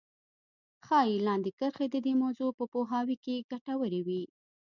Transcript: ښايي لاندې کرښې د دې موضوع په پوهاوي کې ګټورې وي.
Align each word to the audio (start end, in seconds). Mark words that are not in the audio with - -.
ښايي 0.85 1.17
لاندې 1.27 1.49
کرښې 1.59 1.85
د 1.91 1.95
دې 2.05 2.13
موضوع 2.23 2.49
په 2.59 2.63
پوهاوي 2.73 3.15
کې 3.23 3.45
ګټورې 3.51 4.01
وي. 4.07 4.23